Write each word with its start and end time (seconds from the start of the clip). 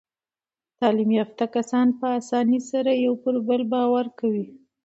تعلیم 0.79 1.09
یافته 1.19 1.45
کسان 1.55 1.87
په 1.99 2.07
اسانۍ 2.19 2.59
سره 2.71 2.91
پر 2.93 3.01
یو 3.05 3.13
بل 3.47 3.61
باور 3.73 4.05
کوي. 4.19 4.45